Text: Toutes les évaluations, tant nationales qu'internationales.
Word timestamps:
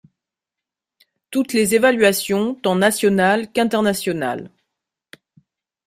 Toutes 1.29 1.53
les 1.53 1.75
évaluations, 1.75 2.55
tant 2.55 2.73
nationales 2.73 3.51
qu'internationales. 3.51 4.49